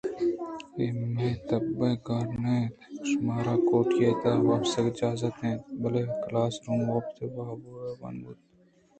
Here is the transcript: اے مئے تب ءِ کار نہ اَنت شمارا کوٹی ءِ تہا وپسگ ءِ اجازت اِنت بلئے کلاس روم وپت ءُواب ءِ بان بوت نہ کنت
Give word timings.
اے 0.77 0.85
مئے 1.13 1.29
تب 1.47 1.65
ءِ 1.89 2.03
کار 2.07 2.27
نہ 2.43 2.53
اَنت 2.59 2.75
شمارا 3.09 3.55
کوٹی 3.67 3.99
ءِ 4.09 4.19
تہا 4.21 4.33
وپسگ 4.47 4.85
ءِ 4.87 4.91
اجازت 4.93 5.35
اِنت 5.43 5.63
بلئے 5.81 6.03
کلاس 6.23 6.53
روم 6.65 6.81
وپت 6.93 7.15
ءُواب 7.25 7.59
ءِ 7.67 7.99
بان 7.99 8.15
بوت 8.23 8.39
نہ 8.43 8.49
کنت 8.51 8.59